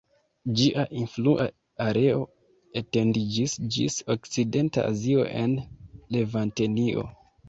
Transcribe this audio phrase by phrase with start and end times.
[0.59, 1.43] Ĝia influa
[1.83, 2.23] areo
[2.81, 5.55] etendiĝis ĝis Okcidenta Azio en
[6.17, 7.05] Levantenio.